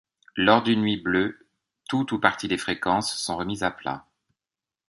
[0.35, 1.47] Lors d'une nuit bleue,
[1.87, 4.07] tout ou partie des fréquences sont remises à plat.